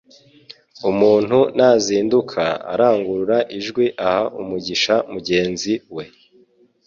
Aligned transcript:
Umuntu 0.89 1.37
nazinduka 1.57 2.43
arangurura 2.73 3.37
ijwi 3.57 3.85
aha 4.05 4.23
umugisha 4.41 4.95
mugenzi 5.13 5.73
we 5.95 6.03